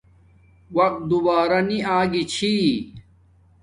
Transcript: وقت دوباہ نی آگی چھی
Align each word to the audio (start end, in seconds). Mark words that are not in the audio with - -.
وقت 0.75 0.99
دوباہ 1.09 1.53
نی 1.67 1.77
آگی 1.97 2.23
چھی 2.33 2.55